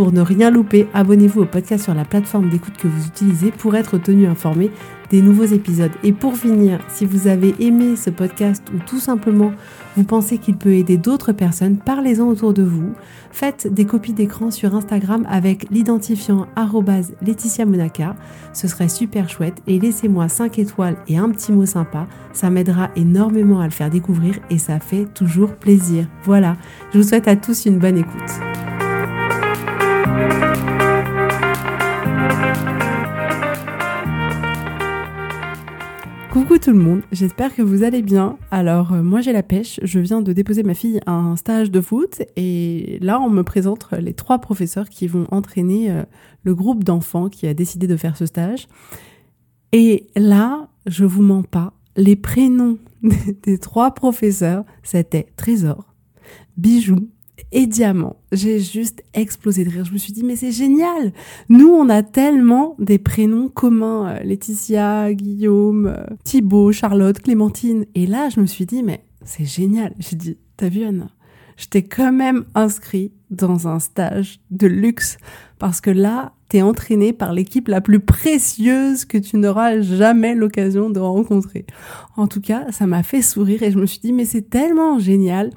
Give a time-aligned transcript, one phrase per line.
[0.00, 3.76] Pour ne rien louper, abonnez-vous au podcast sur la plateforme d'écoute que vous utilisez pour
[3.76, 4.70] être tenu informé
[5.10, 5.90] des nouveaux épisodes.
[6.02, 9.52] Et pour finir, si vous avez aimé ce podcast ou tout simplement
[9.98, 12.94] vous pensez qu'il peut aider d'autres personnes, parlez-en autour de vous.
[13.30, 16.46] Faites des copies d'écran sur Instagram avec l'identifiant
[17.20, 18.16] Laetitia Monaca.
[18.54, 22.06] Ce serait super chouette et laissez-moi 5 étoiles et un petit mot sympa.
[22.32, 26.06] Ça m'aidera énormément à le faire découvrir et ça fait toujours plaisir.
[26.24, 26.56] Voilà,
[26.94, 28.69] je vous souhaite à tous une bonne écoute.
[36.32, 38.38] Coucou tout le monde, j'espère que vous allez bien.
[38.52, 41.72] Alors euh, moi j'ai la pêche, je viens de déposer ma fille à un stage
[41.72, 46.04] de foot et là on me présente les trois professeurs qui vont entraîner euh,
[46.44, 48.68] le groupe d'enfants qui a décidé de faire ce stage.
[49.72, 52.78] Et là, je vous mens pas, les prénoms
[53.42, 55.92] des trois professeurs, c'était Trésor,
[56.56, 57.08] Bijou
[57.52, 58.16] et diamant.
[58.32, 59.84] J'ai juste explosé de rire.
[59.84, 61.12] Je me suis dit, mais c'est génial.
[61.48, 64.08] Nous, on a tellement des prénoms communs.
[64.08, 67.86] Euh, Laetitia, Guillaume, euh, Thibaut, Charlotte, Clémentine.
[67.94, 69.94] Et là, je me suis dit, mais c'est génial.
[69.98, 71.10] J'ai dit, t'as vu Anna?
[71.56, 75.18] Je t'ai quand même inscrit dans un stage de luxe
[75.58, 80.90] parce que là, t'es entraîné par l'équipe la plus précieuse que tu n'auras jamais l'occasion
[80.90, 81.64] de rencontrer.
[82.16, 84.98] En tout cas, ça m'a fait sourire et je me suis dit, mais c'est tellement
[84.98, 85.50] génial.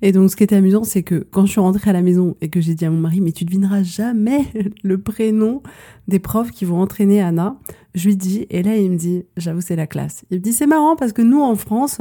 [0.00, 2.34] Et donc, ce qui était amusant, c'est que quand je suis rentrée à la maison
[2.40, 4.46] et que j'ai dit à mon mari, mais tu devineras jamais
[4.82, 5.62] le prénom
[6.08, 7.58] des profs qui vont entraîner Anna,
[7.94, 10.24] je lui dis, et là, il me dit, j'avoue, c'est la classe.
[10.30, 11.98] Il me dit, c'est marrant parce que nous, en France,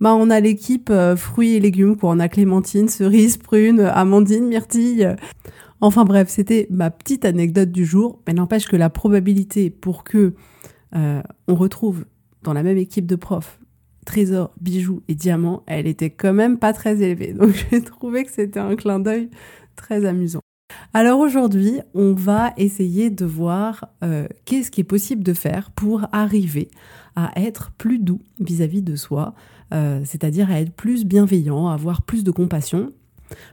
[0.00, 2.10] bah, on a l'équipe euh, fruits et légumes, quoi.
[2.10, 5.16] On a clémentine, cerise, prune, amandine, myrtille.
[5.80, 10.34] Enfin bref, c'était ma petite anecdote du jour, mais n'empêche que la probabilité pour que
[10.94, 12.06] euh, on retrouve
[12.42, 13.60] dans la même équipe de profs
[14.06, 17.34] trésor, bijoux et diamants, elle était quand même pas très élevée.
[17.34, 19.28] Donc j'ai trouvé que c'était un clin d'œil
[19.74, 20.40] très amusant.
[20.94, 26.06] Alors aujourd'hui, on va essayer de voir euh, qu'est-ce qui est possible de faire pour
[26.12, 26.68] arriver
[27.16, 29.34] à être plus doux vis-à-vis de soi,
[29.74, 32.92] euh, c'est-à-dire à être plus bienveillant, à avoir plus de compassion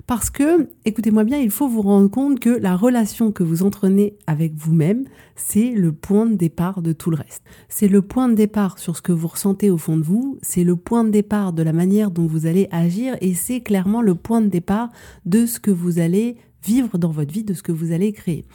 [0.07, 4.15] parce que, écoutez-moi bien, il faut vous rendre compte que la relation que vous entraînez
[4.27, 7.43] avec vous-même, c'est le point de départ de tout le reste.
[7.69, 10.63] C'est le point de départ sur ce que vous ressentez au fond de vous, c'est
[10.63, 14.15] le point de départ de la manière dont vous allez agir et c'est clairement le
[14.15, 14.89] point de départ
[15.25, 18.45] de ce que vous allez vivre dans votre vie, de ce que vous allez créer.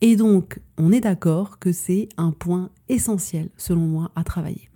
[0.00, 4.68] Et donc, on est d'accord que c'est un point essentiel, selon moi, à travailler.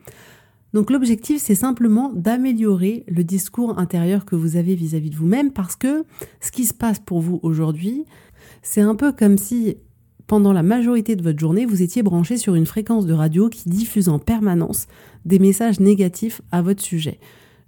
[0.72, 5.76] Donc l'objectif, c'est simplement d'améliorer le discours intérieur que vous avez vis-à-vis de vous-même parce
[5.76, 6.04] que
[6.40, 8.04] ce qui se passe pour vous aujourd'hui,
[8.62, 9.76] c'est un peu comme si
[10.26, 13.68] pendant la majorité de votre journée, vous étiez branché sur une fréquence de radio qui
[13.68, 14.86] diffuse en permanence
[15.26, 17.18] des messages négatifs à votre sujet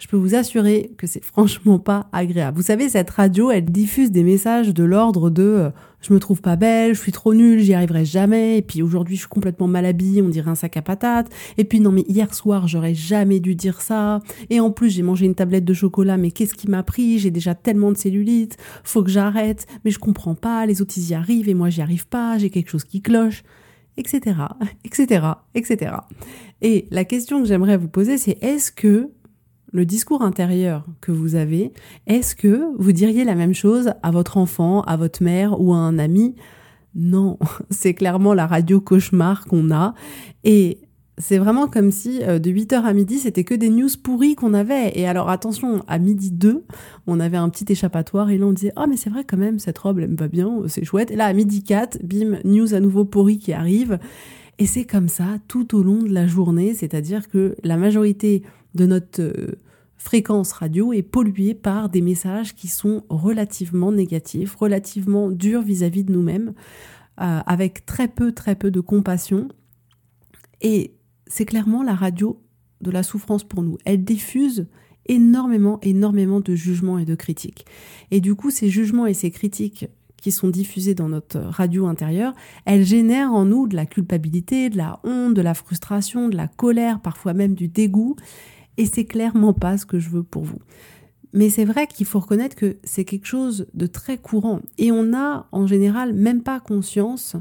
[0.04, 2.59] je peux vous assurer que c'est franchement pas agréable.
[2.59, 5.70] Vous savez, cette radio, elle diffuse des messages de l'ordre de euh,
[6.03, 9.16] je me trouve pas belle, je suis trop nulle, j'y arriverai jamais, et puis aujourd'hui
[9.16, 12.04] je suis complètement mal habillée, on dirait un sac à patates, et puis non mais
[12.06, 14.20] hier soir j'aurais jamais dû dire ça,
[14.50, 17.31] et en plus j'ai mangé une tablette de chocolat, mais qu'est-ce qui m'a pris, j'ai
[17.31, 21.15] déjà tellement de cellulite, faut que j'arrête, mais je comprends pas, les autres ils y
[21.15, 23.42] arrivent et moi j'y arrive pas, j'ai quelque chose qui cloche
[23.97, 24.36] etc.,
[24.84, 25.92] etc., etc.
[26.60, 29.09] Et la question que j'aimerais vous poser, c'est est-ce que
[29.74, 31.72] le discours intérieur que vous avez,
[32.06, 35.78] est-ce que vous diriez la même chose à votre enfant, à votre mère ou à
[35.78, 36.36] un ami?
[36.94, 37.38] Non,
[37.70, 39.94] c'est clairement la radio cauchemar qu'on a.
[40.44, 40.78] Et
[41.18, 44.54] c'est vraiment comme si euh, de 8h à midi, c'était que des news pourries qu'on
[44.54, 44.92] avait.
[44.94, 46.64] Et alors attention, à midi 2,
[47.08, 49.58] on avait un petit échappatoire et là on disait "Oh mais c'est vrai quand même
[49.58, 52.74] cette robe elle me va bien, c'est chouette." Et là à midi 4, bim, news
[52.74, 53.98] à nouveau pourries qui arrive.
[54.60, 58.44] Et c'est comme ça tout au long de la journée, c'est-à-dire que la majorité
[58.74, 59.59] de notre euh,
[59.97, 66.12] fréquence radio est polluée par des messages qui sont relativement négatifs, relativement durs vis-à-vis de
[66.12, 66.54] nous-mêmes,
[67.21, 69.48] euh, avec très peu, très peu de compassion.
[70.60, 70.94] Et
[71.26, 72.41] c'est clairement la radio
[72.80, 73.78] de la souffrance pour nous.
[73.84, 74.66] Elle diffuse
[75.06, 77.66] énormément, énormément de jugements et de critiques.
[78.10, 79.86] Et du coup, ces jugements et ces critiques
[80.16, 82.32] qui sont diffusés dans notre radio intérieure,
[82.65, 86.48] elles génèrent en nous de la culpabilité, de la honte, de la frustration, de la
[86.48, 88.16] colère, parfois même du dégoût.
[88.76, 90.59] Et c'est clairement pas ce que je veux pour vous.
[91.32, 94.60] Mais c'est vrai qu'il faut reconnaître que c'est quelque chose de très courant.
[94.78, 97.36] Et on n'a en général même pas conscience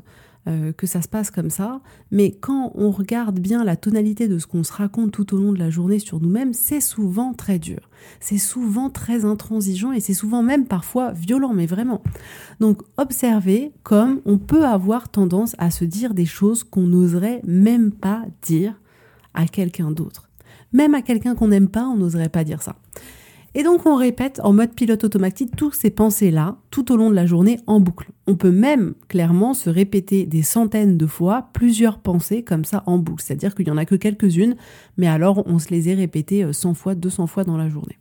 [0.45, 1.80] euh, que ça se passe comme ça,
[2.12, 5.53] mais quand on regarde bien la tonalité de ce qu'on se raconte tout au long
[5.53, 7.79] de la journée sur nous-mêmes, c'est souvent très dur,
[8.19, 12.03] c'est souvent très intransigeant et c'est souvent même parfois violent, mais vraiment.
[12.59, 17.94] Donc observez comme on peut avoir tendance à se dire des choses qu'on n'oserait même
[17.94, 18.77] pas dire
[19.33, 20.29] à quelqu'un d'autre.
[20.74, 22.75] Même à quelqu'un qu'on n'aime pas, on n'oserait pas dire ça.
[23.56, 27.16] Et donc on répète en mode pilote automatique toutes ces pensées-là tout au long de
[27.16, 28.10] la journée en boucle.
[28.25, 32.98] On peut même clairement se répéter des centaines de fois plusieurs pensées comme ça en
[32.98, 33.24] boucle.
[33.24, 34.56] C'est-à-dire qu'il n'y en a que quelques-unes,
[34.98, 38.00] mais alors on se les est répétées 100 euh, fois, 200 fois dans la journée.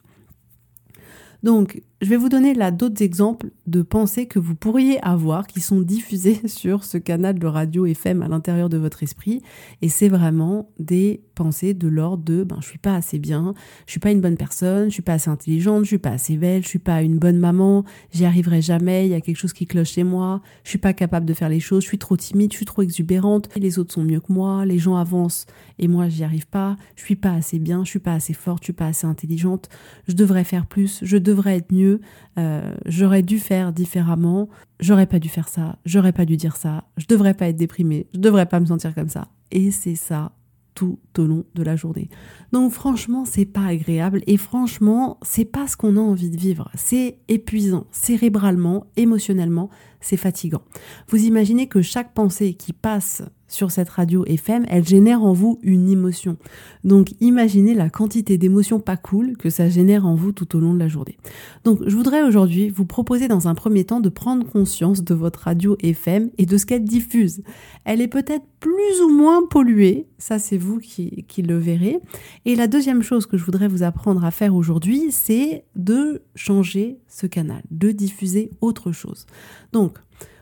[1.43, 5.61] Donc, je vais vous donner là d'autres exemples de pensées que vous pourriez avoir qui
[5.61, 9.41] sont diffusées sur ce canal de radio FM à l'intérieur de votre esprit.
[9.83, 13.55] Et c'est vraiment des pensées de l'ordre de ben, je suis pas assez bien,
[13.87, 16.37] je suis pas une bonne personne, je suis pas assez intelligente, je suis pas assez
[16.37, 19.53] belle, je suis pas une bonne maman, j'y arriverai jamais, il y a quelque chose
[19.53, 22.17] qui cloche chez moi, je suis pas capable de faire les choses, je suis trop
[22.17, 25.47] timide, je suis trop exubérante, les autres sont mieux que moi, les gens avancent
[25.79, 28.63] et moi j'y arrive pas, je suis pas assez bien, je suis pas assez forte,
[28.63, 29.69] je suis pas assez intelligente,
[30.09, 31.92] je devrais faire plus, je devrais être mieux,
[32.39, 34.49] euh, j'aurais dû faire différemment,
[34.81, 38.07] j'aurais pas dû faire ça, j'aurais pas dû dire ça, je devrais pas être déprimée,
[38.15, 39.29] je devrais pas me sentir comme ça.
[39.51, 40.33] Et c'est ça
[40.75, 42.09] tout au long de la journée.
[42.53, 46.71] Donc franchement, c'est pas agréable et franchement, c'est pas ce qu'on a envie de vivre.
[46.75, 49.71] C'est épuisant, cérébralement, émotionnellement,
[50.03, 50.63] c'est fatigant.
[51.09, 53.23] Vous imaginez que chaque pensée qui passe
[53.53, 56.37] sur cette radio FM, elle génère en vous une émotion.
[56.85, 60.73] Donc imaginez la quantité d'émotions pas cool que ça génère en vous tout au long
[60.73, 61.19] de la journée.
[61.65, 65.41] Donc je voudrais aujourd'hui vous proposer dans un premier temps de prendre conscience de votre
[65.41, 67.43] radio FM et de ce qu'elle diffuse.
[67.85, 71.99] Elle est peut-être plus ou moins polluée, ça c'est vous qui, qui le verrez.
[72.47, 76.99] Et la deuxième chose que je voudrais vous apprendre à faire aujourd'hui, c'est de changer
[77.13, 79.27] ce canal, de diffuser autre chose.
[79.73, 79.99] Donc,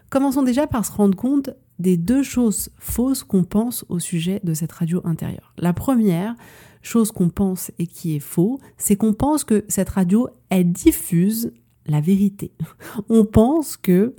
[0.09, 4.55] commençons déjà par se rendre compte des deux choses fausses qu'on pense au sujet de
[4.55, 5.53] cette radio intérieure.
[5.59, 6.35] La première
[6.83, 11.53] chose qu'on pense et qui est faux, c'est qu'on pense que cette radio, elle diffuse
[11.87, 12.53] la vérité.
[13.09, 14.15] On pense que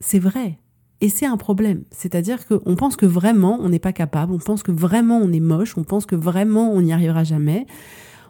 [0.00, 0.58] c'est vrai.
[1.00, 1.82] Et c'est un problème.
[1.90, 5.40] C'est-à-dire qu'on pense que vraiment on n'est pas capable, on pense que vraiment on est
[5.40, 7.66] moche, on pense que vraiment on n'y arrivera jamais.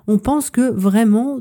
[0.07, 1.41] On pense que vraiment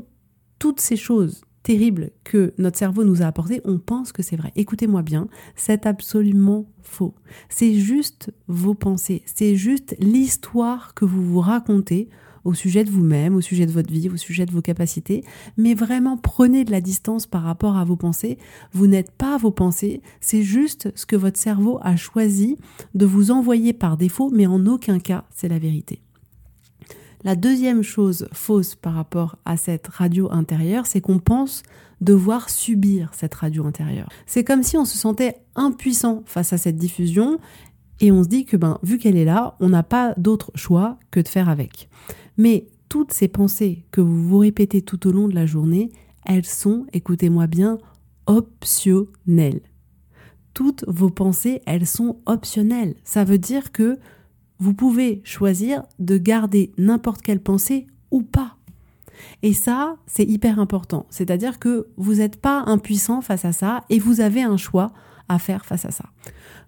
[0.58, 4.52] toutes ces choses terrible que notre cerveau nous a apporté, on pense que c'est vrai.
[4.56, 7.14] Écoutez-moi bien, c'est absolument faux.
[7.48, 12.08] C'est juste vos pensées, c'est juste l'histoire que vous vous racontez
[12.44, 15.24] au sujet de vous-même, au sujet de votre vie, au sujet de vos capacités,
[15.56, 18.38] mais vraiment prenez de la distance par rapport à vos pensées.
[18.72, 22.58] Vous n'êtes pas vos pensées, c'est juste ce que votre cerveau a choisi
[22.94, 26.02] de vous envoyer par défaut, mais en aucun cas c'est la vérité.
[27.24, 31.62] La deuxième chose fausse par rapport à cette radio intérieure, c'est qu'on pense
[32.00, 34.08] devoir subir cette radio intérieure.
[34.26, 37.38] C'est comme si on se sentait impuissant face à cette diffusion
[38.00, 40.98] et on se dit que ben vu qu'elle est là, on n'a pas d'autre choix
[41.12, 41.88] que de faire avec.
[42.36, 45.92] Mais toutes ces pensées que vous vous répétez tout au long de la journée,
[46.26, 47.78] elles sont, écoutez-moi bien,
[48.26, 49.60] optionnelles.
[50.54, 52.94] Toutes vos pensées, elles sont optionnelles.
[53.04, 53.98] Ça veut dire que
[54.62, 58.58] vous pouvez choisir de garder n'importe quelle pensée ou pas.
[59.42, 61.06] Et ça, c'est hyper important.
[61.10, 64.92] C'est-à-dire que vous n'êtes pas impuissant face à ça et vous avez un choix
[65.28, 66.04] à faire face à ça.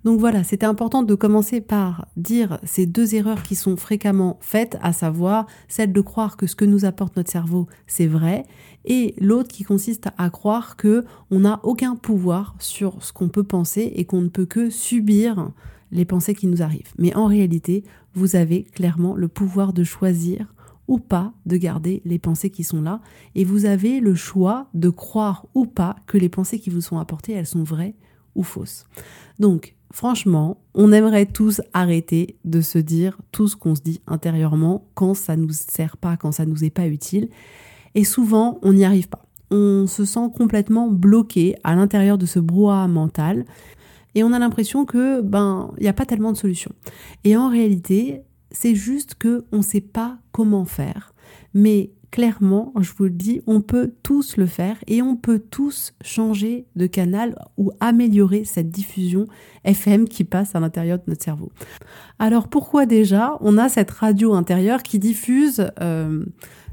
[0.03, 4.77] Donc voilà, c'était important de commencer par dire ces deux erreurs qui sont fréquemment faites,
[4.83, 8.45] à savoir celle de croire que ce que nous apporte notre cerveau, c'est vrai,
[8.85, 13.45] et l'autre qui consiste à croire que on n'a aucun pouvoir sur ce qu'on peut
[13.45, 15.53] penser et qu'on ne peut que subir
[15.95, 16.93] les pensées qui nous arrivent.
[16.99, 20.53] Mais en réalité, vous avez clairement le pouvoir de choisir
[20.87, 23.01] ou pas de garder les pensées qui sont là.
[23.35, 26.99] Et vous avez le choix de croire ou pas que les pensées qui vous sont
[26.99, 27.95] apportées, elles sont vraies
[28.35, 28.85] ou fausses.
[29.39, 34.87] Donc, franchement, on aimerait tous arrêter de se dire tout ce qu'on se dit intérieurement
[34.95, 37.31] quand ça nous sert pas, quand ça nous est pas utile.
[37.95, 39.25] Et souvent, on n'y arrive pas.
[39.51, 43.45] On se sent complètement bloqué à l'intérieur de ce brouhaha mental
[44.15, 46.73] et on a l'impression que ben il n'y a pas tellement de solutions.
[47.25, 51.15] Et en réalité, c'est juste que on ne sait pas comment faire.
[51.53, 55.95] Mais clairement, je vous le dis, on peut tous le faire et on peut tous
[56.01, 59.27] changer de canal ou améliorer cette diffusion
[59.65, 61.51] FM qui passe à l'intérieur de notre cerveau.
[62.21, 66.25] Alors pourquoi déjà on a cette radio intérieure qui diffuse euh,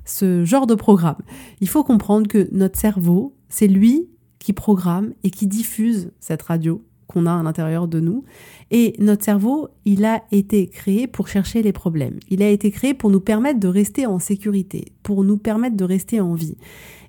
[0.06, 1.22] ce genre de programme?
[1.60, 6.84] Il faut comprendre que notre cerveau, c'est lui qui programme et qui diffuse cette radio
[7.12, 8.24] qu'on a à l'intérieur de nous.
[8.72, 12.20] Et notre cerveau, il a été créé pour chercher les problèmes.
[12.30, 15.84] Il a été créé pour nous permettre de rester en sécurité, pour nous permettre de
[15.84, 16.58] rester en vie.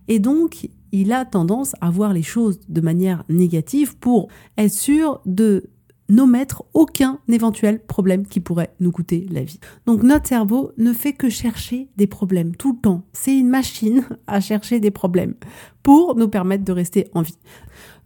[0.08, 4.28] Et donc, il a tendance à voir les choses de manière négative pour
[4.58, 5.70] être sûr de
[6.08, 9.58] n'omettre aucun éventuel problème qui pourrait nous coûter la vie.
[9.86, 13.06] Donc notre cerveau ne fait que chercher des problèmes tout le temps.
[13.12, 15.34] C'est une machine à chercher des problèmes
[15.82, 17.38] pour nous permettre de rester en vie.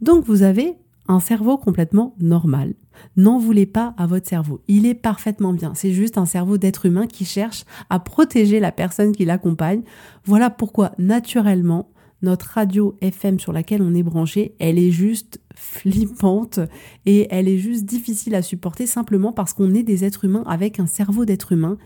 [0.00, 0.76] Donc vous avez
[1.08, 2.74] un cerveau complètement normal.
[3.16, 4.60] N'en voulez pas à votre cerveau.
[4.68, 5.74] Il est parfaitement bien.
[5.74, 9.82] C'est juste un cerveau d'être humain qui cherche à protéger la personne qui l'accompagne.
[10.24, 11.90] Voilà pourquoi, naturellement,
[12.22, 16.60] notre radio FM sur laquelle on est branché, elle est juste flippante
[17.04, 20.80] et elle est juste difficile à supporter simplement parce qu'on est des êtres humains avec
[20.80, 21.76] un cerveau d'être humain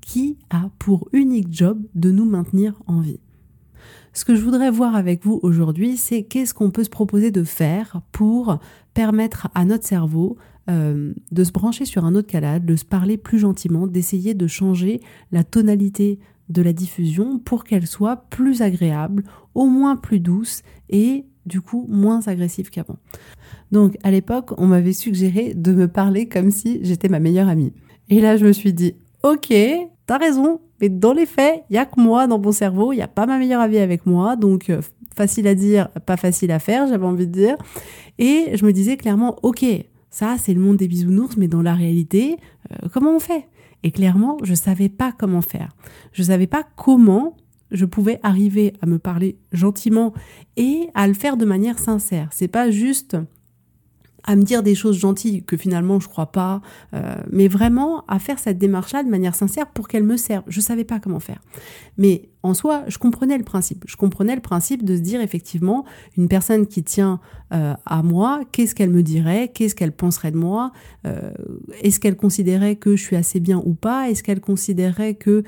[0.00, 3.20] qui a pour unique job de nous maintenir en vie.
[4.20, 7.42] Ce que je voudrais voir avec vous aujourd'hui, c'est qu'est-ce qu'on peut se proposer de
[7.42, 8.58] faire pour
[8.92, 10.36] permettre à notre cerveau
[10.68, 14.46] euh, de se brancher sur un autre canal, de se parler plus gentiment, d'essayer de
[14.46, 15.00] changer
[15.32, 16.18] la tonalité
[16.50, 19.24] de la diffusion pour qu'elle soit plus agréable,
[19.54, 20.60] au moins plus douce
[20.90, 22.98] et du coup moins agressive qu'avant.
[23.72, 27.72] Donc à l'époque, on m'avait suggéré de me parler comme si j'étais ma meilleure amie.
[28.10, 29.54] Et là, je me suis dit, ok,
[30.04, 32.96] t'as raison, mais dans les faits, il y a que moi dans mon cerveau, il
[32.96, 34.80] n'y a pas ma meilleure amie avec moi, donc euh,
[35.14, 37.56] facile à dire, pas facile à faire, j'avais envie de dire.
[38.18, 39.64] Et je me disais clairement, ok,
[40.10, 42.36] ça c'est le monde des bisounours, mais dans la réalité,
[42.72, 43.46] euh, comment on fait?
[43.82, 45.70] Et clairement, je savais pas comment faire.
[46.12, 47.36] Je savais pas comment
[47.70, 50.12] je pouvais arriver à me parler gentiment
[50.56, 52.28] et à le faire de manière sincère.
[52.32, 53.16] C'est pas juste
[54.24, 56.60] à me dire des choses gentilles que finalement je crois pas,
[56.94, 60.44] euh, mais vraiment à faire cette démarche-là de manière sincère pour qu'elle me serve.
[60.48, 61.40] Je savais pas comment faire,
[61.98, 63.84] mais en soi, je comprenais le principe.
[63.86, 65.84] Je comprenais le principe de se dire effectivement,
[66.16, 67.20] une personne qui tient
[67.52, 70.72] euh, à moi, qu'est-ce qu'elle me dirait, qu'est-ce qu'elle penserait de moi,
[71.06, 71.32] euh,
[71.82, 75.42] est-ce qu'elle considérait que je suis assez bien ou pas, est-ce qu'elle considérait que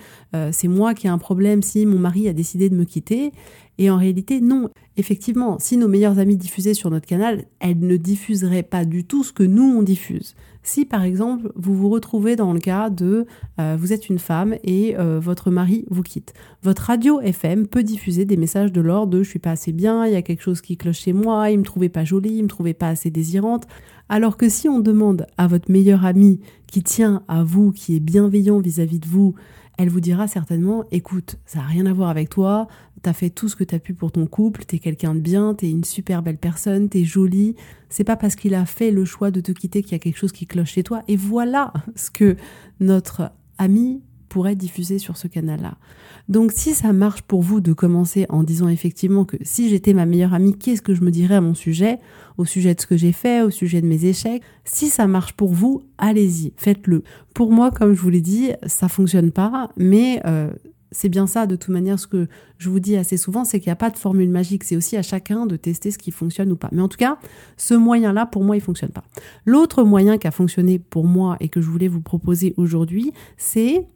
[0.50, 3.33] c'est moi qui ai un problème si mon mari a décidé de me quitter,
[3.79, 4.71] et en réalité, non.
[4.97, 9.25] Effectivement, si nos meilleures amies diffusaient sur notre canal, elles ne diffuseraient pas du tout
[9.25, 10.35] ce que nous, on diffuse.
[10.63, 13.27] Si par exemple, vous vous retrouvez dans le cas de
[13.59, 17.83] euh, vous êtes une femme et euh, votre mari vous quitte, votre radio FM peut
[17.83, 20.43] diffuser des messages de l'ordre de je suis pas assez bien, il y a quelque
[20.43, 23.11] chose qui cloche chez moi, il me trouvait pas jolie, il me trouvait pas assez
[23.11, 23.67] désirante.
[24.09, 28.01] Alors que si on demande à votre meilleure amie qui tient à vous, qui est
[28.01, 29.35] bienveillant vis-à-vis -vis de vous,
[29.79, 32.69] elle vous dira certainement écoute, ça n'a rien à voir avec toi,
[33.03, 35.71] t'as fait tout ce que t'as pu pour ton couple, t'es quelqu'un de bien, t'es
[35.71, 37.57] une super belle personne, t'es jolie.
[37.89, 40.19] C'est pas parce qu'il a fait le choix de te quitter qu'il y a quelque
[40.19, 41.03] chose qui cloche chez toi.
[41.09, 42.37] Et voilà ce que
[42.81, 45.75] notre ami pourrait diffuser sur ce canal-là.
[46.31, 50.07] Donc si ça marche pour vous de commencer en disant effectivement que si j'étais ma
[50.07, 51.99] meilleure amie, qu'est-ce que je me dirais à mon sujet,
[52.39, 55.35] au sujet de ce que j'ai fait, au sujet de mes échecs, si ça marche
[55.35, 57.03] pour vous, allez-y, faites-le.
[57.35, 60.51] Pour moi, comme je vous l'ai dit, ça fonctionne pas, mais euh,
[60.93, 63.69] c'est bien ça, de toute manière, ce que je vous dis assez souvent, c'est qu'il
[63.69, 64.65] n'y a pas de formule magique.
[64.65, 66.69] C'est aussi à chacun de tester ce qui fonctionne ou pas.
[66.73, 67.19] Mais en tout cas,
[67.59, 69.05] ce moyen-là, pour moi, il fonctionne pas.
[69.45, 73.87] L'autre moyen qui a fonctionné pour moi et que je voulais vous proposer aujourd'hui, c'est,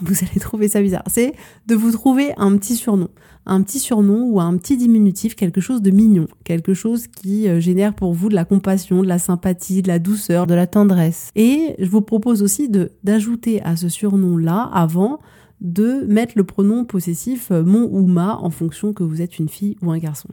[0.00, 1.34] vous allez trouver ça bizarre, c'est
[1.66, 3.08] de vous trouver un petit surnom.
[3.46, 7.58] Un petit surnom ou un petit diminutif, quelque chose de mignon, quelque chose qui euh,
[7.58, 11.30] génère pour vous de la compassion, de la sympathie, de la douceur, de la tendresse.
[11.34, 15.20] Et je vous propose aussi de d'ajouter à ce surnom-là, avant,
[15.60, 19.48] de mettre le pronom possessif euh, mon ou ma en fonction que vous êtes une
[19.48, 20.28] fille ou un garçon.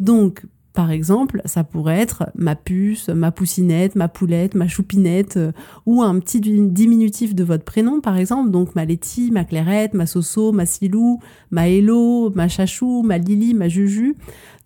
[0.00, 0.44] Donc,
[0.76, 5.52] par exemple, ça pourrait être ma puce, ma poussinette, ma poulette, ma choupinette, euh,
[5.86, 8.50] ou un petit diminutif de votre prénom, par exemple.
[8.50, 11.18] Donc ma Letty, ma Clairette, ma Soso, ma Silou,
[11.50, 14.16] ma Hello, ma Chachou, ma Lily, ma Juju.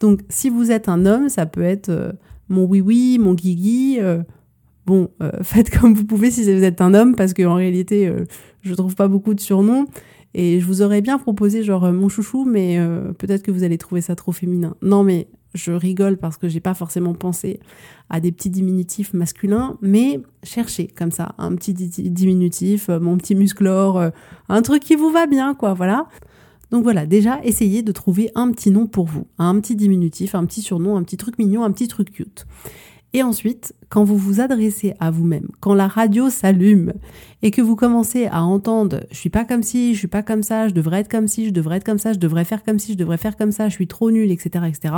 [0.00, 2.10] Donc si vous êtes un homme, ça peut être euh,
[2.48, 4.00] mon oui-oui, mon guigui.
[4.86, 5.10] bon,
[5.42, 8.12] faites comme vous pouvez si vous êtes un homme, parce qu'en réalité,
[8.62, 9.86] je trouve pas beaucoup de surnoms.
[10.34, 13.64] Et je vous aurais bien proposé genre euh, mon chouchou, mais euh, peut-être que vous
[13.64, 14.76] allez trouver ça trop féminin.
[14.82, 17.58] Non, mais je rigole parce que j'ai pas forcément pensé
[18.08, 23.34] à des petits diminutifs masculins, mais cherchez comme ça un petit diminutif, euh, mon petit
[23.34, 24.10] musclore,
[24.48, 26.06] un truc qui vous va bien, quoi, voilà.
[26.70, 30.44] Donc voilà, déjà essayez de trouver un petit nom pour vous, un petit diminutif, un
[30.44, 32.46] petit surnom, un petit truc mignon, un petit truc cute.
[33.12, 36.92] Et ensuite, quand vous vous adressez à vous-même, quand la radio s'allume
[37.42, 40.44] et que vous commencez à entendre je suis pas comme ci, je suis pas comme
[40.44, 42.78] ça, je devrais être comme ci, je devrais être comme ça, je devrais faire comme
[42.78, 44.94] ci, je devrais faire comme ça, je suis trop nul, etc., etc.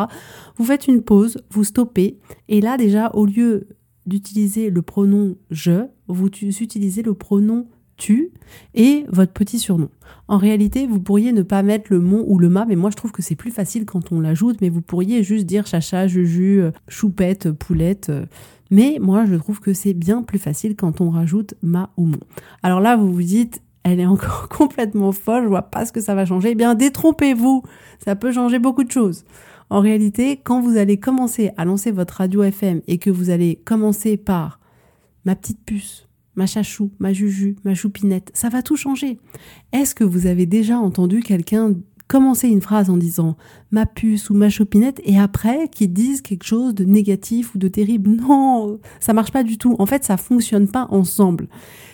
[0.56, 3.68] Vous faites une pause, vous stoppez et là déjà au lieu
[4.04, 7.66] d'utiliser le pronom je, vous utilisez le pronom
[8.74, 9.88] et votre petit surnom.
[10.28, 12.96] En réalité, vous pourriez ne pas mettre le mon ou le ma, mais moi je
[12.96, 16.62] trouve que c'est plus facile quand on l'ajoute, mais vous pourriez juste dire chacha, juju,
[16.62, 18.08] euh, choupette, poulette.
[18.08, 18.26] Euh.
[18.70, 22.20] Mais moi je trouve que c'est bien plus facile quand on rajoute ma ou mon.
[22.62, 26.00] Alors là, vous vous dites, elle est encore complètement folle, je vois pas ce que
[26.00, 26.50] ça va changer.
[26.50, 27.62] Eh bien, détrompez-vous,
[27.98, 29.24] ça peut changer beaucoup de choses.
[29.70, 33.56] En réalité, quand vous allez commencer à lancer votre radio FM et que vous allez
[33.56, 34.60] commencer par
[35.24, 39.18] ma petite puce, ma chachou, ma juju, ma choupinette, ça va tout changer.
[39.72, 41.74] Est-ce que vous avez déjà entendu quelqu'un
[42.08, 43.36] commencer une phrase en disant
[43.70, 47.68] ma puce ou ma choupinette et après qu'ils disent quelque chose de négatif ou de
[47.68, 48.10] terrible?
[48.10, 49.76] Non, ça marche pas du tout.
[49.78, 51.48] En fait, ça fonctionne pas ensemble.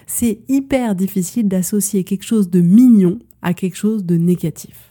[0.07, 4.88] C'est hyper difficile d'associer quelque chose de mignon à quelque chose de négatif.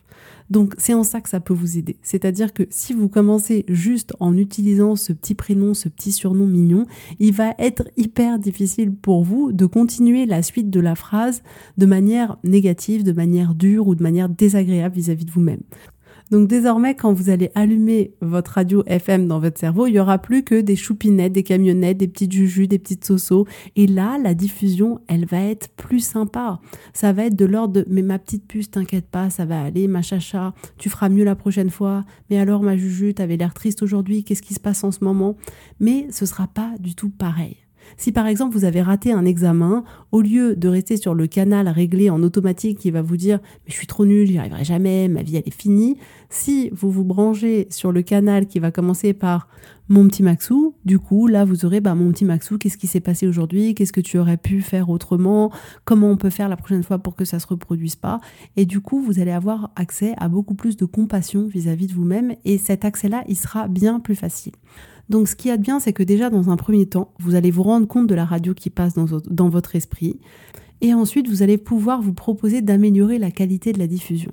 [0.49, 1.97] Donc c'est en ça que ça peut vous aider.
[2.01, 6.85] C'est-à-dire que si vous commencez juste en utilisant ce petit prénom, ce petit surnom mignon,
[7.19, 11.43] il va être hyper difficile pour vous de continuer la suite de la phrase
[11.77, 15.61] de manière négative, de manière dure ou de manière désagréable vis-à-vis de vous-même.
[16.31, 20.17] Donc désormais, quand vous allez allumer votre radio FM dans votre cerveau, il y aura
[20.17, 23.45] plus que des choupinettes, des camionnettes, des petites jujus, des petites sosos.
[23.75, 26.59] Et là, la diffusion, elle va être plus sympa.
[26.93, 29.87] Ça va être de l'ordre de mais ma petite puce, t'inquiète pas, ça va aller,
[29.87, 32.03] ma chacha, tu feras mieux la prochaine fois.
[32.29, 35.37] Mais alors ma juju, t'avais l'air triste aujourd'hui, qu'est-ce qui se passe en ce moment?
[35.79, 37.66] Mais ce sera pas du tout pareil.
[37.95, 41.67] Si par exemple vous avez raté un examen, au lieu de rester sur le canal
[41.69, 45.07] réglé en automatique qui va vous dire mais je suis trop nul, j'y arriverai jamais,
[45.07, 45.97] ma vie elle est finie,
[46.29, 49.47] si vous vous branchez sur le canal qui va commencer par
[49.89, 52.99] mon petit Maxou, du coup là vous aurez bah, mon petit Maxou, qu'est-ce qui s'est
[52.99, 55.51] passé aujourd'hui, qu'est-ce que tu aurais pu faire autrement,
[55.85, 58.19] comment on peut faire la prochaine fois pour que ça se reproduise pas,
[58.57, 61.93] et du coup vous allez avoir accès à beaucoup plus de compassion vis-à-vis -vis de
[61.93, 64.53] vous-même et cet accès-là il sera bien plus facile.
[65.09, 67.63] Donc ce qui est bien, c'est que déjà dans un premier temps, vous allez vous
[67.63, 70.19] rendre compte de la radio qui passe dans, votre esprit.
[70.81, 74.31] Et ensuite, vous allez pouvoir vous proposer d'améliorer la qualité de la diffusion.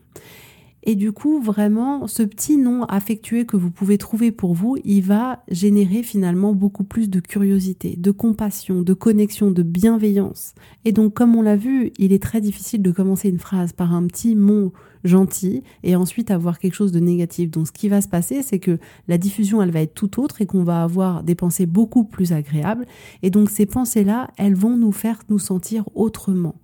[0.87, 5.01] Et du coup, vraiment, ce petit nom affectueux que vous pouvez trouver pour vous, il
[5.01, 10.55] va générer finalement beaucoup plus de curiosité, de compassion, de connexion, de bienveillance.
[10.85, 13.95] Et donc, comme on l'a vu, il est très difficile de commencer une phrase par
[13.95, 14.75] un petit mot
[15.05, 17.51] gentil et ensuite avoir quelque chose de négatif.
[17.51, 20.41] Donc, ce qui va se passer, c'est que la diffusion, elle va être tout autre
[20.41, 22.87] et qu'on va avoir des pensées beaucoup plus agréables.
[23.23, 26.57] Et donc, ces pensées-là, elles vont nous faire nous sentir autrement.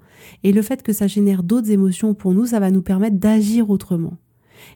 [0.42, 3.70] Et le fait que ça génère d'autres émotions pour nous, ça va nous permettre d'agir
[3.70, 4.16] autrement.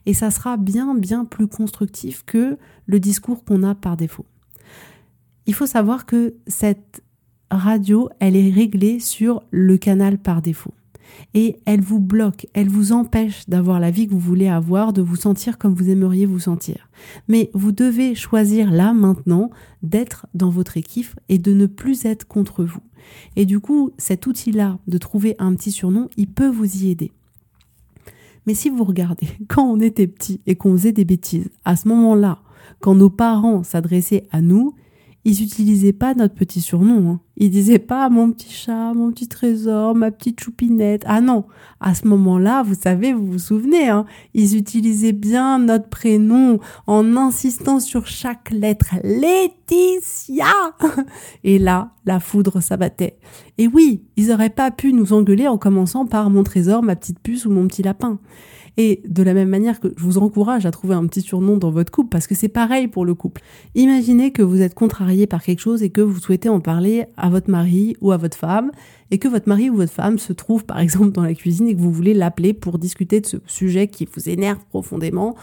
[0.05, 4.25] Et ça sera bien, bien plus constructif que le discours qu'on a par défaut.
[5.47, 7.03] Il faut savoir que cette
[7.51, 10.73] radio, elle est réglée sur le canal par défaut
[11.33, 15.01] et elle vous bloque, elle vous empêche d'avoir la vie que vous voulez avoir, de
[15.01, 16.89] vous sentir comme vous aimeriez vous sentir.
[17.27, 19.49] Mais vous devez choisir là maintenant
[19.83, 22.81] d'être dans votre équipe et de ne plus être contre vous.
[23.35, 27.11] Et du coup, cet outil-là de trouver un petit surnom, il peut vous y aider.
[28.45, 31.87] Mais si vous regardez, quand on était petit et qu'on faisait des bêtises, à ce
[31.87, 32.39] moment-là,
[32.79, 34.75] quand nos parents s'adressaient à nous,
[35.25, 37.11] ils n'utilisaient pas notre petit surnom.
[37.11, 37.19] Hein.
[37.35, 41.01] Ils disaient pas mon petit chat, mon petit trésor, ma petite choupinette.
[41.07, 41.45] Ah non,
[41.81, 47.17] à ce moment-là, vous savez, vous vous souvenez, hein, ils utilisaient bien notre prénom en
[47.17, 48.95] insistant sur chaque lettre.
[49.03, 50.45] Laetitia
[51.43, 53.17] Et là, la foudre s'abattait.
[53.57, 57.19] Et oui, ils auraient pas pu nous engueuler en commençant par mon trésor, ma petite
[57.19, 58.19] puce ou mon petit lapin.
[58.77, 61.71] Et de la même manière que je vous encourage à trouver un petit surnom dans
[61.71, 63.41] votre couple, parce que c'est pareil pour le couple.
[63.73, 67.29] Imaginez que vous êtes contrarié par quelque chose et que vous souhaitez en parler à
[67.29, 68.71] votre mari ou à votre femme,
[69.11, 71.75] et que votre mari ou votre femme se trouve par exemple dans la cuisine et
[71.75, 75.35] que vous voulez l'appeler pour discuter de ce sujet qui vous énerve profondément.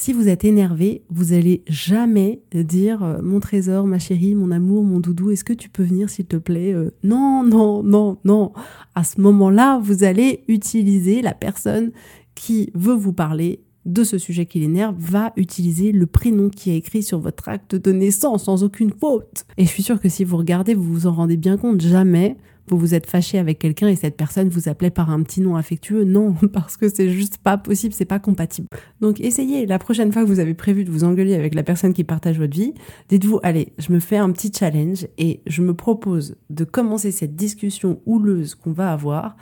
[0.00, 4.84] Si vous êtes énervé, vous allez jamais dire euh, mon trésor, ma chérie, mon amour,
[4.84, 8.52] mon doudou, est-ce que tu peux venir s'il te plaît euh, Non, non, non, non.
[8.94, 11.90] À ce moment-là, vous allez utiliser la personne
[12.38, 16.76] qui veut vous parler de ce sujet qui l'énerve va utiliser le prénom qui est
[16.76, 19.44] écrit sur votre acte de naissance sans aucune faute.
[19.56, 22.36] Et je suis sûre que si vous regardez, vous vous en rendez bien compte, jamais
[22.68, 25.56] vous vous êtes fâché avec quelqu'un et cette personne vous appelait par un petit nom
[25.56, 26.04] affectueux.
[26.04, 28.68] Non, parce que c'est juste pas possible, c'est pas compatible.
[29.00, 31.92] Donc essayez, la prochaine fois que vous avez prévu de vous engueuler avec la personne
[31.92, 32.74] qui partage votre vie,
[33.08, 37.36] dites-vous, allez, je me fais un petit challenge et je me propose de commencer cette
[37.36, 39.36] discussion houleuse qu'on va avoir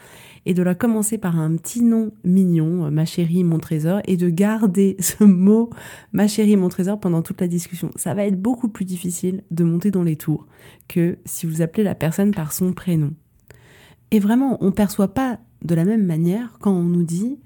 [0.47, 4.31] et de la commencer par un petit nom mignon, ma chérie, mon trésor, et de
[4.31, 5.71] garder ce mot,
[6.12, 7.91] ma chérie, mon trésor, pendant toute la discussion.
[7.97, 10.47] Ça va être beaucoup plus difficile de monter dans les tours
[10.89, 13.12] que si vous appelez la personne par son prénom.
[14.11, 17.38] Et vraiment, on ne perçoit pas de la même manière quand on nous dit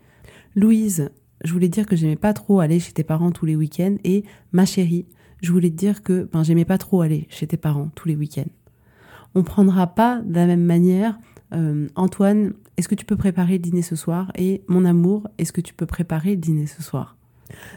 [0.54, 1.10] Louise,
[1.44, 4.24] je voulais dire que j'aimais pas trop aller chez tes parents tous les week-ends, et
[4.52, 5.06] ma chérie,
[5.42, 8.16] je voulais te dire que ben, j'aimais pas trop aller chez tes parents tous les
[8.16, 8.50] week-ends.
[9.34, 11.18] On prendra pas de la même manière
[11.52, 15.52] euh, Antoine, est-ce que tu peux préparer le dîner ce soir Et mon amour, est-ce
[15.52, 17.16] que tu peux préparer le dîner ce soir?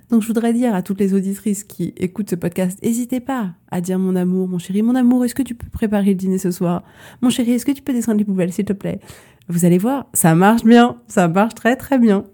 [0.09, 3.81] Donc je voudrais dire à toutes les auditrices qui écoutent ce podcast, n'hésitez pas à
[3.81, 6.51] dire mon amour, mon chéri, mon amour, est-ce que tu peux préparer le dîner ce
[6.51, 6.83] soir?
[7.21, 8.99] Mon chéri, est-ce que tu peux descendre les poubelles, s'il te plaît?
[9.47, 12.25] Vous allez voir, ça marche bien, ça marche très très bien.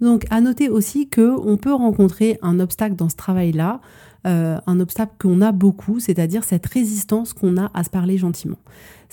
[0.00, 3.80] Donc à noter aussi que on peut rencontrer un obstacle dans ce travail-là
[4.24, 8.58] euh, un obstacle qu'on a beaucoup, c'est-à-dire cette résistance qu'on a à se parler gentiment.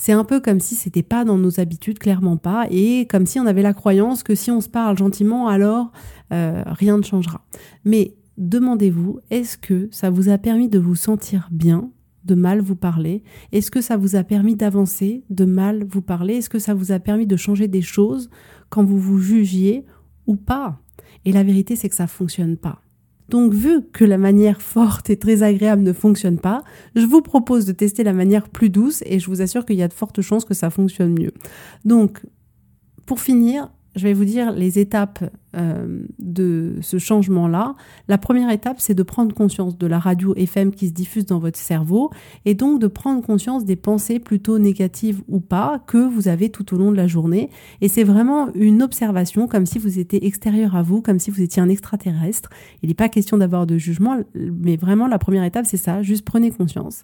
[0.02, 3.38] C'est un peu comme si c'était pas dans nos habitudes, clairement pas, et comme si
[3.38, 5.92] on avait la croyance que si on se parle gentiment, alors
[6.32, 7.46] euh, rien ne changera.
[7.84, 11.92] Mais demandez-vous, est-ce que ça vous a permis de vous sentir bien
[12.24, 13.24] de mal vous parler?
[13.52, 16.36] Est-ce que ça vous a permis d'avancer, de mal vous parler?
[16.36, 18.30] Est-ce que ça vous a permis de changer des choses
[18.70, 19.86] quand vous vous jugiez
[20.28, 20.80] ou pas?
[21.26, 22.82] Et la vérité, c'est que ça fonctionne pas.
[23.30, 26.64] Donc, vu que la manière forte et très agréable ne fonctionne pas,
[26.96, 29.84] je vous propose de tester la manière plus douce et je vous assure qu'il y
[29.84, 31.32] a de fortes chances que ça fonctionne mieux.
[31.86, 32.26] Donc,
[33.06, 35.24] pour finir, je vais vous dire les étapes
[35.56, 37.76] euh, de ce changement-là.
[38.08, 41.40] La première étape, c'est de prendre conscience de la radio FM qui se diffuse dans
[41.40, 42.12] votre cerveau
[42.46, 46.74] et donc de prendre conscience des pensées plutôt négatives ou pas que vous avez tout
[46.74, 47.50] au long de la journée.
[47.82, 51.42] Et c'est vraiment une observation comme si vous étiez extérieur à vous, comme si vous
[51.42, 52.50] étiez un extraterrestre.
[52.82, 56.24] Il n'est pas question d'avoir de jugement, mais vraiment la première étape, c'est ça, juste
[56.24, 57.04] prenez conscience.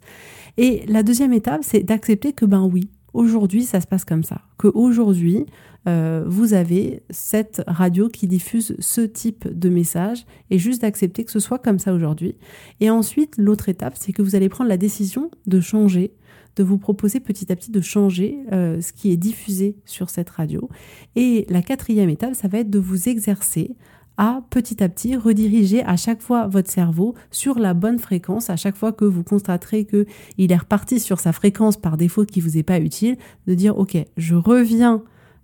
[0.58, 4.42] Et la deuxième étape, c'est d'accepter que ben oui, aujourd'hui ça se passe comme ça,
[4.74, 5.46] aujourd'hui
[5.88, 11.32] euh, vous avez cette radio qui diffuse ce type de message et juste d'accepter que
[11.32, 12.36] ce soit comme ça aujourd'hui.
[12.80, 16.12] Et ensuite, l'autre étape, c'est que vous allez prendre la décision de changer,
[16.56, 20.30] de vous proposer petit à petit de changer euh, ce qui est diffusé sur cette
[20.30, 20.70] radio.
[21.16, 23.76] Et la quatrième étape, ça va être de vous exercer
[24.18, 28.56] à petit à petit rediriger à chaque fois votre cerveau sur la bonne fréquence, à
[28.56, 30.06] chaque fois que vous constaterez que
[30.38, 33.78] il est reparti sur sa fréquence par défaut qui vous est pas utile, de dire
[33.78, 35.04] ok, je reviens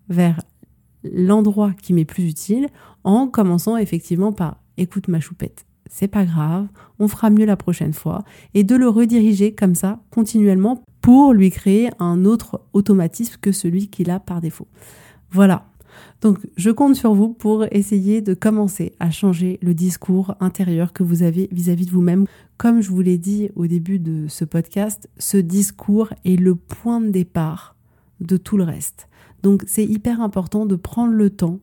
[0.09, 0.41] vers
[1.03, 2.67] l'endroit qui m'est plus utile
[3.03, 6.67] en commençant effectivement par écoute ma choupette, c'est pas grave,
[6.99, 11.49] on fera mieux la prochaine fois et de le rediriger comme ça continuellement pour lui
[11.49, 14.67] créer un autre automatisme que celui qu'il a par défaut.
[15.31, 15.70] Voilà.
[16.21, 21.03] Donc je compte sur vous pour essayer de commencer à changer le discours intérieur que
[21.03, 22.25] vous avez vis-à-vis -vis de vous-même.
[22.57, 27.01] Comme je vous l'ai dit au début de ce podcast, ce discours est le point
[27.01, 27.75] de départ
[28.19, 29.07] de tout le reste.
[29.43, 31.59] Donc c'est hyper important de prendre le temps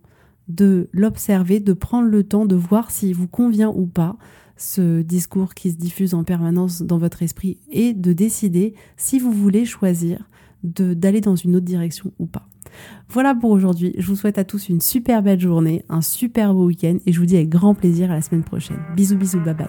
[0.48, 4.16] de l'observer, de prendre le temps de voir s'il vous convient ou pas
[4.56, 9.32] ce discours qui se diffuse en permanence dans votre esprit et de décider si vous
[9.32, 10.28] voulez choisir
[10.64, 12.48] d'aller dans une autre direction ou pas.
[13.08, 13.94] Voilà pour aujourd'hui.
[13.98, 17.20] Je vous souhaite à tous une super belle journée, un super beau week-end et je
[17.20, 18.78] vous dis avec grand plaisir à la semaine prochaine.
[18.96, 19.66] Bisous bisous, bye bye.